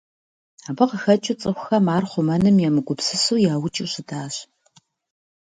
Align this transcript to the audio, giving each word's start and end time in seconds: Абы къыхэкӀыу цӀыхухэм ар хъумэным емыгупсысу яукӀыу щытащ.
Абы 0.69 0.83
къыхэкӀыу 0.89 1.39
цӀыхухэм 1.41 1.85
ар 1.95 2.03
хъумэным 2.09 2.57
емыгупсысу 2.67 3.41
яукӀыу 3.53 3.87
щытащ. 3.91 4.35